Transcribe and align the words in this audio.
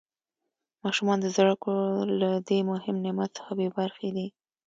ماشومان 0.83 1.17
د 1.21 1.25
زده 1.35 1.55
کړو 1.61 1.85
له 2.19 2.29
دې 2.47 2.59
مهم 2.71 2.95
نعمت 3.05 3.29
څخه 3.37 3.51
بې 3.57 3.67
برخې 3.77 4.09
دي. 4.15 4.27